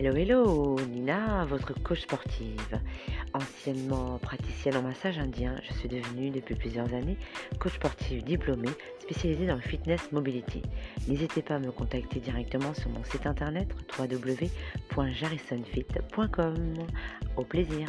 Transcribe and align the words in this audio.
Hello, 0.00 0.14
hello, 0.14 0.76
Nina, 0.92 1.44
votre 1.44 1.74
coach 1.82 2.02
sportive. 2.02 2.78
Anciennement 3.34 4.20
praticienne 4.20 4.76
en 4.76 4.82
massage 4.82 5.18
indien, 5.18 5.56
je 5.68 5.74
suis 5.76 5.88
devenue 5.88 6.30
depuis 6.30 6.54
plusieurs 6.54 6.94
années 6.94 7.16
coach 7.58 7.74
sportive 7.74 8.22
diplômée 8.22 8.68
spécialisée 9.00 9.46
dans 9.46 9.56
le 9.56 9.60
fitness 9.60 10.12
mobility. 10.12 10.62
N'hésitez 11.08 11.42
pas 11.42 11.56
à 11.56 11.58
me 11.58 11.72
contacter 11.72 12.20
directement 12.20 12.74
sur 12.74 12.90
mon 12.90 13.02
site 13.02 13.26
internet 13.26 13.74
www.jarrisonfit.com. 13.98 16.74
Au 17.36 17.42
plaisir. 17.42 17.88